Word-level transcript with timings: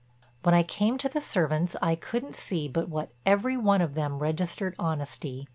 When 0.41 0.55
I 0.55 0.63
came 0.63 0.97
to 0.97 1.09
the 1.09 1.21
servants 1.21 1.75
I 1.79 1.93
couldn't 1.93 2.35
see 2.35 2.67
but 2.67 2.89
what 2.89 3.11
every 3.23 3.55
one 3.55 3.81
of 3.81 3.93
them 3.93 4.17
registered 4.17 4.73
honesty. 4.79 5.47